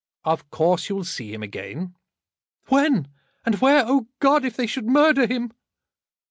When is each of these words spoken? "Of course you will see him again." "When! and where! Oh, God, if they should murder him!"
"Of 0.23 0.49
course 0.49 0.89
you 0.89 0.95
will 0.95 1.03
see 1.03 1.31
him 1.31 1.43
again." 1.43 1.93
"When! 2.69 3.07
and 3.45 3.61
where! 3.61 3.83
Oh, 3.85 4.07
God, 4.17 4.43
if 4.43 4.55
they 4.57 4.65
should 4.65 4.87
murder 4.87 5.27
him!" 5.27 5.53